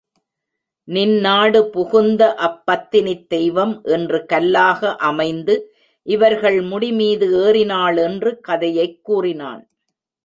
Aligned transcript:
நின்னாடு 0.87 1.69
புகுந்த 1.69 2.35
அப்பத்தினித் 2.37 3.27
தெய்வம் 3.27 3.81
இன்று 3.83 4.25
கல்லாக 4.25 4.95
அமைந்து 4.95 5.75
இவர்கள் 6.03 6.59
முடிமீது 6.63 7.27
எறினாள் 7.47 7.97
என்று 7.97 8.39
கதையைக் 8.39 9.03
கூறினான். 9.03 9.69